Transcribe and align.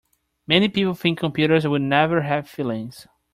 Many 0.47 0.67
people 0.67 0.95
think 0.95 1.19
computers 1.19 1.67
will 1.67 1.77
never 1.77 2.23
have 2.23 2.49
feelings. 2.49 3.05